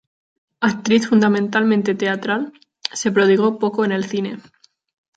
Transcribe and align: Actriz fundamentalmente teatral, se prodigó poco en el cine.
Actriz 0.61 1.07
fundamentalmente 1.07 1.93
teatral, 1.93 2.53
se 2.91 3.11
prodigó 3.11 3.59
poco 3.59 3.85
en 3.85 3.91
el 3.91 4.03
cine. 4.03 4.39